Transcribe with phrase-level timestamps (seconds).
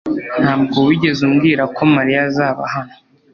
[0.43, 2.93] Ntabwo wigeze umbwira ko Mariya azaba hano